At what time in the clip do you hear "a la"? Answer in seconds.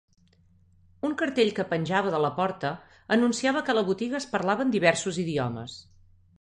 3.77-3.87